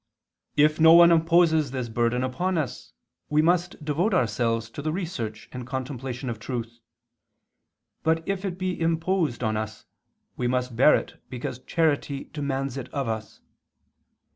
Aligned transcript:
"If 0.57 0.79
no 0.79 0.93
one 0.93 1.11
imposes 1.11 1.69
this 1.69 1.87
burden 1.87 2.23
upon 2.23 2.57
us 2.57 2.93
we 3.29 3.43
must 3.43 3.85
devote 3.85 4.15
ourselves 4.15 4.67
to 4.71 4.81
the 4.81 4.91
research 4.91 5.47
and 5.51 5.67
contemplation 5.67 6.27
of 6.27 6.39
truth, 6.39 6.79
but 8.01 8.27
if 8.27 8.43
it 8.43 8.57
be 8.57 8.81
imposed 8.81 9.43
on 9.43 9.55
us, 9.55 9.85
we 10.35 10.47
must 10.47 10.75
bear 10.75 10.95
it 10.95 11.21
because 11.29 11.59
charity 11.59 12.23
demands 12.33 12.77
it 12.77 12.91
of 12.91 13.07
us. 13.07 13.41